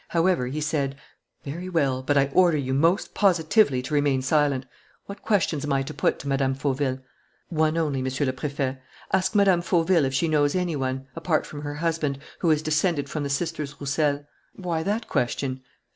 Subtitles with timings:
[0.07, 0.95] However, he said:
[1.43, 4.65] "Very well; but I order you most positively to remain silent.
[5.05, 6.55] What questions am I to put to Mme.
[6.55, 6.97] Fauville?"
[7.49, 8.79] "One only, Monsieur le Préfet:
[9.13, 9.59] ask Mme.
[9.61, 13.29] Fauville if she knows any one, apart from her husband, who is descended from the
[13.29, 14.25] sisters Roussel."
[14.55, 15.61] "Why that question?"